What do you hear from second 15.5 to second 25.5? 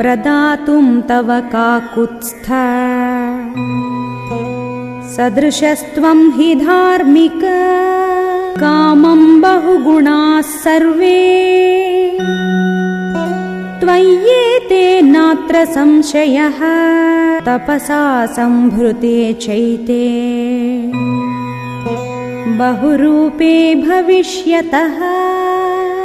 संशयः तपसा सम्भृते चैते। बहुरूपे भविष्यतः।